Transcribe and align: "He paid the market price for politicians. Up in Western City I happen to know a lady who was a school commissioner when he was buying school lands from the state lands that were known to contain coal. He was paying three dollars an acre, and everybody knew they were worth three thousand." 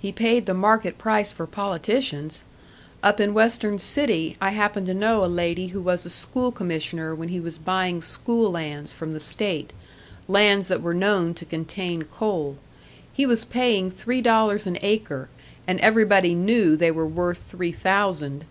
"He 0.00 0.10
paid 0.10 0.46
the 0.46 0.54
market 0.54 0.98
price 0.98 1.30
for 1.30 1.46
politicians. 1.46 2.42
Up 3.00 3.20
in 3.20 3.32
Western 3.32 3.78
City 3.78 4.36
I 4.40 4.50
happen 4.50 4.84
to 4.86 4.92
know 4.92 5.24
a 5.24 5.26
lady 5.30 5.68
who 5.68 5.80
was 5.80 6.04
a 6.04 6.10
school 6.10 6.50
commissioner 6.50 7.14
when 7.14 7.28
he 7.28 7.38
was 7.38 7.56
buying 7.56 8.02
school 8.02 8.50
lands 8.50 8.92
from 8.92 9.12
the 9.12 9.20
state 9.20 9.72
lands 10.26 10.66
that 10.66 10.82
were 10.82 10.94
known 10.94 11.32
to 11.34 11.44
contain 11.44 12.02
coal. 12.02 12.58
He 13.12 13.24
was 13.24 13.44
paying 13.44 13.88
three 13.88 14.20
dollars 14.20 14.66
an 14.66 14.78
acre, 14.82 15.28
and 15.64 15.78
everybody 15.78 16.34
knew 16.34 16.74
they 16.74 16.90
were 16.90 17.06
worth 17.06 17.40
three 17.44 17.70
thousand." 17.70 18.46